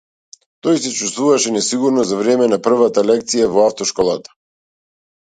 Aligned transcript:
Тој 0.67 0.77
се 0.85 0.93
чувствуваше 0.99 1.53
несигурно 1.57 2.05
за 2.13 2.17
време 2.21 2.47
на 2.53 2.59
првата 2.69 3.05
лекција 3.11 3.51
во 3.59 3.67
автошколата. 3.73 4.35